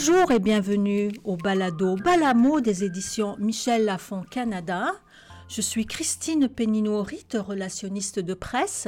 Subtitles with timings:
[0.00, 4.92] Bonjour et bienvenue au balado Balamo des éditions Michel Lafon Canada.
[5.48, 8.86] Je suis Christine Pénino-Rit, relationniste de presse,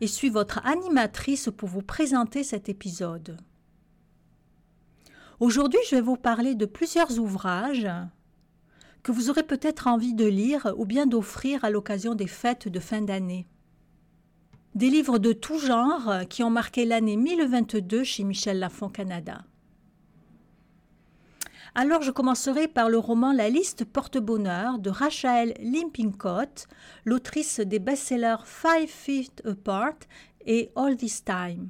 [0.00, 3.38] et suis votre animatrice pour vous présenter cet épisode.
[5.40, 7.88] Aujourd'hui, je vais vous parler de plusieurs ouvrages
[9.02, 12.78] que vous aurez peut-être envie de lire ou bien d'offrir à l'occasion des fêtes de
[12.78, 13.48] fin d'année.
[14.76, 19.42] Des livres de tout genre qui ont marqué l'année 1022 chez Michel Lafon Canada.
[21.78, 26.68] Alors je commencerai par le roman La liste porte-bonheur de Rachel Limpingcott,
[27.04, 29.98] l'autrice des best-sellers Five Feet Apart
[30.46, 31.68] et All This Time.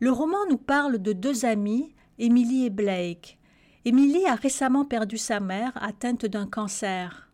[0.00, 3.38] Le roman nous parle de deux amis, Emily et Blake.
[3.86, 7.30] Emily a récemment perdu sa mère atteinte d'un cancer.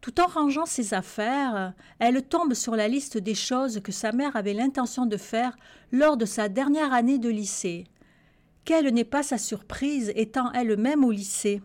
[0.00, 4.36] Tout en rangeant ses affaires, elle tombe sur la liste des choses que sa mère
[4.36, 5.56] avait l'intention de faire
[5.90, 7.88] lors de sa dernière année de lycée.
[8.64, 11.62] Quelle n'est pas sa surprise étant elle-même au lycée?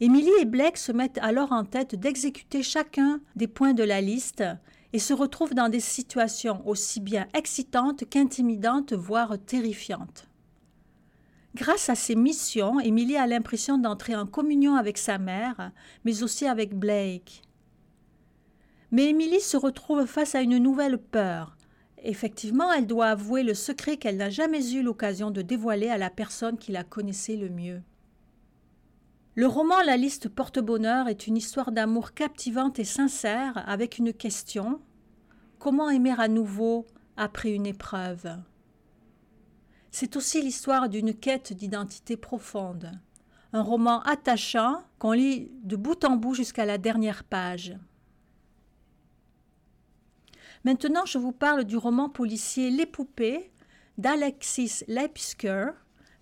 [0.00, 4.44] Émilie et Blake se mettent alors en tête d'exécuter chacun des points de la liste
[4.92, 10.28] et se retrouvent dans des situations aussi bien excitantes qu'intimidantes, voire terrifiantes.
[11.54, 15.70] Grâce à ces missions, Émilie a l'impression d'entrer en communion avec sa mère,
[16.04, 17.42] mais aussi avec Blake.
[18.90, 21.56] Mais Émilie se retrouve face à une nouvelle peur,
[22.06, 26.10] Effectivement, elle doit avouer le secret qu'elle n'a jamais eu l'occasion de dévoiler à la
[26.10, 27.82] personne qui la connaissait le mieux.
[29.36, 34.82] Le roman La liste porte-bonheur est une histoire d'amour captivante et sincère avec une question
[35.58, 38.36] Comment aimer à nouveau après une épreuve?
[39.90, 42.92] C'est aussi l'histoire d'une quête d'identité profonde,
[43.54, 47.78] un roman attachant qu'on lit de bout en bout jusqu'à la dernière page.
[50.64, 53.50] Maintenant, je vous parle du roman policier Les Poupées
[53.98, 55.72] d'Alexis Leipsker,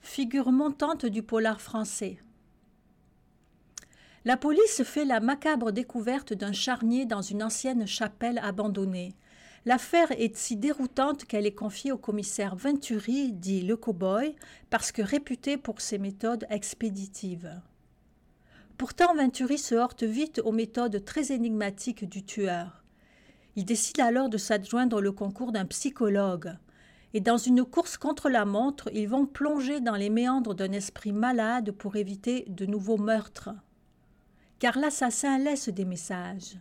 [0.01, 2.19] figure montante du polar français.
[4.25, 9.15] La police fait la macabre découverte d'un charnier dans une ancienne chapelle abandonnée.
[9.65, 14.35] L'affaire est si déroutante qu'elle est confiée au commissaire Venturi, dit le cow-boy,
[14.71, 17.61] parce que réputé pour ses méthodes expéditives.
[18.77, 22.82] Pourtant, Venturi se heurte vite aux méthodes très énigmatiques du tueur.
[23.57, 26.57] Il décide alors de s'adjoindre le concours d'un psychologue.
[27.15, 31.13] Et dans une course contre la montre, ils vont plonger dans les méandres d'un esprit
[31.13, 33.51] malade pour éviter de nouveaux meurtres.
[34.59, 36.57] Car l'assassin laisse des messages.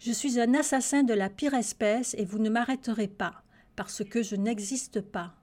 [0.00, 3.42] Je suis un assassin de la pire espèce et vous ne m'arrêterez pas,
[3.76, 5.34] parce que je n'existe pas.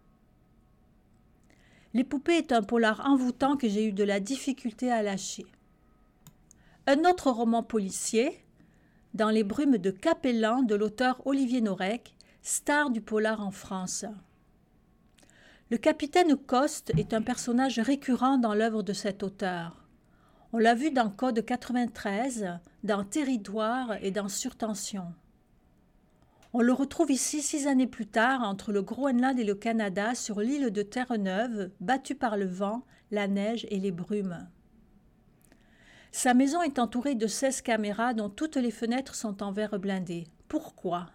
[1.94, 5.46] Les poupées est un polar envoûtant que j'ai eu de la difficulté à lâcher.
[6.88, 8.44] Un autre roman policier,
[9.14, 14.06] dans les brumes de Capellan de l'auteur Olivier Norek, star du polar en France.
[15.70, 19.84] Le capitaine Coste est un personnage récurrent dans l'œuvre de cet auteur.
[20.54, 25.14] On l'a vu dans Code 93, dans Territoire et dans Surtension.
[26.54, 30.40] On le retrouve ici six années plus tard entre le Groenland et le Canada sur
[30.40, 34.48] l'île de Terre-Neuve, battue par le vent, la neige et les brumes.
[36.12, 40.26] Sa maison est entourée de 16 caméras dont toutes les fenêtres sont en verre blindé.
[40.48, 41.08] Pourquoi?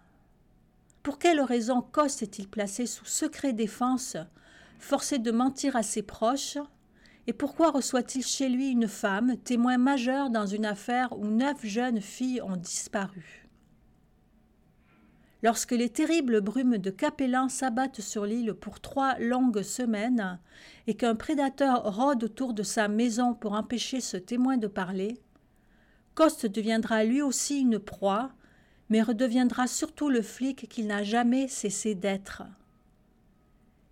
[1.02, 4.16] Pour quelle raison Coste est-il placé sous secret défense,
[4.78, 6.58] forcé de mentir à ses proches?
[7.26, 12.00] Et pourquoi reçoit-il chez lui une femme, témoin majeur dans une affaire où neuf jeunes
[12.00, 13.41] filles ont disparu?
[15.42, 20.38] Lorsque les terribles brumes de Capellan s'abattent sur l'île pour trois longues semaines
[20.86, 25.20] et qu'un prédateur rôde autour de sa maison pour empêcher ce témoin de parler,
[26.14, 28.30] Coste deviendra lui aussi une proie,
[28.88, 32.44] mais redeviendra surtout le flic qu'il n'a jamais cessé d'être.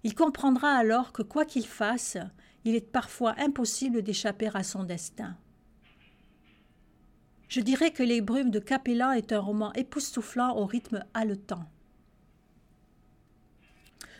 [0.04, 2.18] Il comprendra alors que quoi qu'il fasse,
[2.64, 5.36] il est parfois impossible d'échapper à son destin.
[7.50, 11.64] Je dirais que Les Brumes de Capellan est un roman époustouflant au rythme haletant.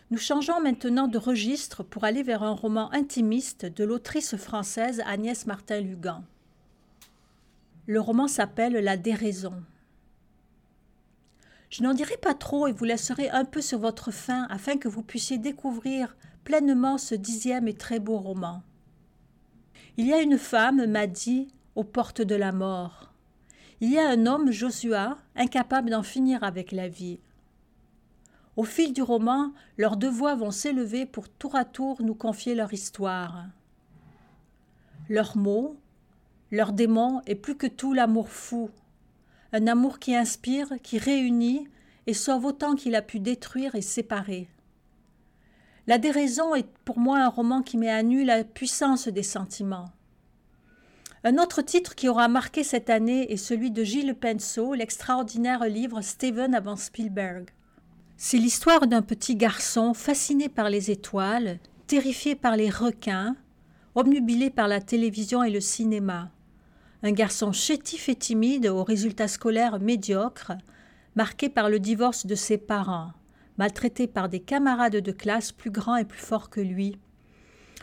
[0.09, 5.45] Nous changeons maintenant de registre pour aller vers un roman intimiste de l'autrice française Agnès
[5.45, 6.25] Martin-Lugan.
[7.87, 9.63] Le roman s'appelle La déraison.
[11.69, 14.89] Je n'en dirai pas trop et vous laisserai un peu sur votre faim afin que
[14.89, 18.61] vous puissiez découvrir pleinement ce dixième et très beau roman.
[19.95, 23.10] Il y a une femme, m'a dit, aux portes de la mort.
[23.83, 27.19] Il y a un homme, Joshua, incapable d'en finir avec la vie.
[28.55, 32.53] Au fil du roman, leurs deux voix vont s'élever pour tour à tour nous confier
[32.53, 33.45] leur histoire.
[35.09, 35.77] Leurs mots,
[36.51, 38.69] leur démon est plus que tout l'amour fou,
[39.51, 41.67] un amour qui inspire, qui réunit
[42.05, 44.47] et sauve autant qu'il a pu détruire et séparer.
[45.87, 49.91] La déraison est pour moi un roman qui met à nu la puissance des sentiments.
[51.23, 56.01] Un autre titre qui aura marqué cette année est celui de Gilles Penceau, l'extraordinaire livre
[56.01, 57.51] Steven avant Spielberg.
[58.17, 63.35] C'est l'histoire d'un petit garçon fasciné par les étoiles, terrifié par les requins,
[63.93, 66.31] obnubilé par la télévision et le cinéma.
[67.03, 70.53] Un garçon chétif et timide, aux résultats scolaires médiocres,
[71.15, 73.11] marqué par le divorce de ses parents,
[73.59, 76.97] maltraité par des camarades de classe plus grands et plus forts que lui.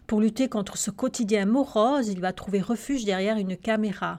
[0.09, 4.17] Pour lutter contre ce quotidien morose, il va trouver refuge derrière une caméra.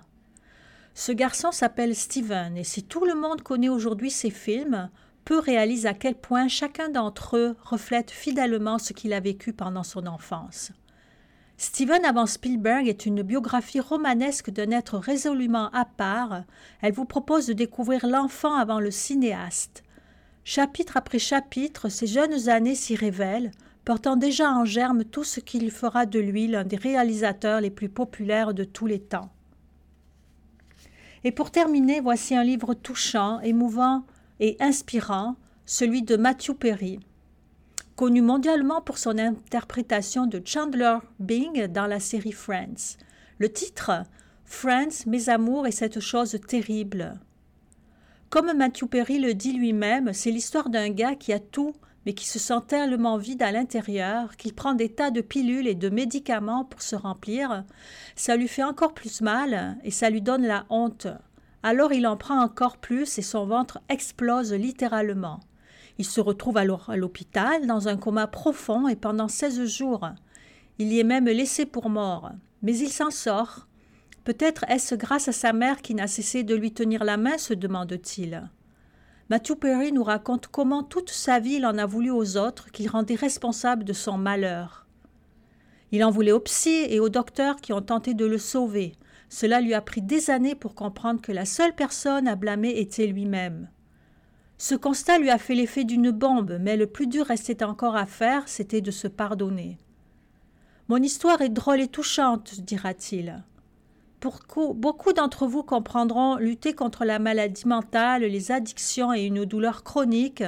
[0.93, 4.91] Ce garçon s'appelle Steven, et si tout le monde connaît aujourd'hui ses films,
[5.25, 9.81] peu réalise à quel point chacun d'entre eux reflète fidèlement ce qu'il a vécu pendant
[9.81, 10.71] son enfance.
[11.57, 16.43] Steven avant Spielberg est une biographie romanesque d'un être résolument à part.
[16.81, 19.81] Elle vous propose de découvrir l'enfant avant le cinéaste.
[20.43, 23.49] Chapitre après chapitre, ces jeunes années s'y révèlent,
[23.89, 27.89] portant déjà en germe tout ce qui fera de lui l'un des réalisateurs les plus
[27.89, 29.31] populaires de tous les temps.
[31.23, 34.03] Et pour terminer, voici un livre touchant, émouvant
[34.39, 36.99] et inspirant, celui de Matthew Perry
[37.95, 42.99] connu mondialement pour son interprétation de Chandler Bing dans la série Friends.
[43.39, 44.03] Le titre
[44.45, 47.19] Friends, mes amours et cette chose terrible.
[48.29, 51.73] Comme Matthew Perry le dit lui-même, c'est l'histoire d'un gars qui a tout,
[52.05, 55.75] mais qui se sent tellement vide à l'intérieur qu'il prend des tas de pilules et
[55.75, 57.63] de médicaments pour se remplir.
[58.15, 61.07] Ça lui fait encore plus mal et ça lui donne la honte.
[61.63, 65.39] Alors il en prend encore plus et son ventre explose littéralement.
[65.97, 70.07] Il se retrouve alors à l'hôpital dans un coma profond et pendant seize jours.
[70.77, 72.31] Il y est même laissé pour mort.
[72.61, 73.67] Mais il s'en sort.
[74.23, 77.53] Peut-être est-ce grâce à sa mère qui n'a cessé de lui tenir la main, se
[77.53, 78.49] demande-t-il.
[79.29, 82.89] Matthew Perry nous raconte comment toute sa vie il en a voulu aux autres, qu'il
[82.89, 84.87] rendait responsable de son malheur.
[85.91, 88.95] Il en voulait aux psy et aux docteurs qui ont tenté de le sauver.
[89.29, 93.05] Cela lui a pris des années pour comprendre que la seule personne à blâmer était
[93.05, 93.69] lui-même.
[94.57, 98.07] Ce constat lui a fait l'effet d'une bombe, mais le plus dur restait encore à
[98.07, 99.77] faire, c'était de se pardonner.
[100.87, 103.43] Mon histoire est drôle et touchante, dira-t-il.
[104.21, 110.43] Beaucoup d'entre vous comprendront lutter contre la maladie mentale, les addictions et une douleur chronique,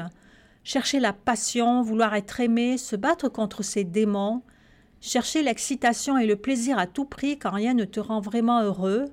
[0.65, 4.41] chercher la passion, vouloir être aimé, se battre contre ses démons,
[4.99, 9.05] chercher l'excitation et le plaisir à tout prix quand rien ne te rend vraiment heureux.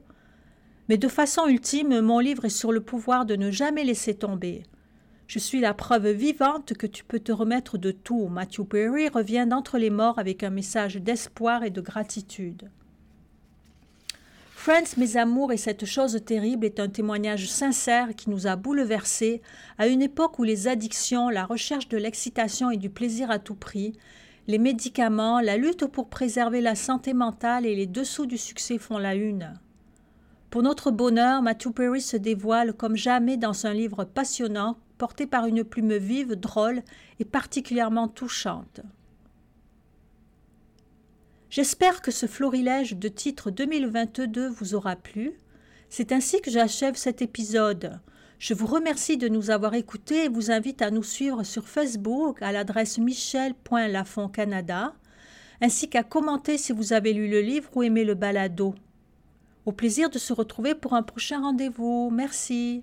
[0.88, 4.64] Mais de façon ultime, mon livre est sur le pouvoir de ne jamais laisser tomber.
[5.28, 8.28] Je suis la preuve vivante que tu peux te remettre de tout.
[8.28, 12.70] Matthew Perry revient d'entre les morts avec un message d'espoir et de gratitude.
[14.68, 19.40] Friends, mes amours et cette chose terrible est un témoignage sincère qui nous a bouleversés
[19.78, 23.54] à une époque où les addictions, la recherche de l'excitation et du plaisir à tout
[23.54, 23.94] prix,
[24.46, 28.98] les médicaments, la lutte pour préserver la santé mentale et les dessous du succès font
[28.98, 29.54] la une.
[30.50, 35.46] Pour notre bonheur, Matthew Perry se dévoile comme jamais dans un livre passionnant portée par
[35.46, 36.82] une plume vive, drôle
[37.20, 38.82] et particulièrement touchante.
[41.50, 45.32] J'espère que ce florilège de titres 2022 vous aura plu.
[45.88, 48.00] C'est ainsi que j'achève cet épisode.
[48.38, 52.42] Je vous remercie de nous avoir écoutés et vous invite à nous suivre sur Facebook
[52.42, 54.92] à l'adresse michel.lafondcanada,
[55.62, 58.75] ainsi qu'à commenter si vous avez lu le livre ou aimé le balado.
[59.64, 62.11] Au plaisir de se retrouver pour un prochain rendez-vous.
[62.12, 62.82] Merci.